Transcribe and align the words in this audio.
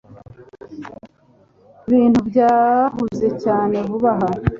Ibintu 1.87 2.19
byahuze 2.29 3.27
cyane 3.43 3.75
vuba 3.89 4.09
aha 4.15 4.29